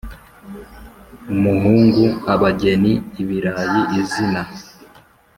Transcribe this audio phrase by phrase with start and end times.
[1.33, 2.03] Umuhungu
[2.33, 4.41] Abageni Ibirayi Izina